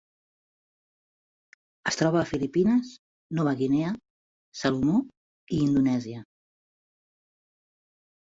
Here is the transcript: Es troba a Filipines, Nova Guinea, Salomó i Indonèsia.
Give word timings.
Es 1.91 1.99
troba 1.99 2.19
a 2.21 2.29
Filipines, 2.29 2.93
Nova 3.41 3.53
Guinea, 3.59 3.93
Salomó 4.63 4.97
i 5.59 5.61
Indonèsia. 5.67 6.25